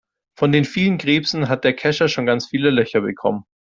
[0.35, 3.43] Von den vielen Krebsen hat der Kescher schon ganz viele Löcher bekommen.